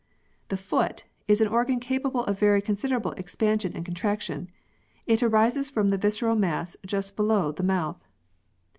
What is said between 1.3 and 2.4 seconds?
an organ capable of